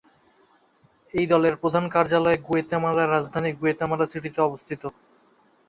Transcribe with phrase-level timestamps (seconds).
[1.13, 4.81] এই দলের প্রধান কার্যালয় গুয়াতেমালার রাজধানী গুয়াতেমালা সিটিতে অবস্থিত।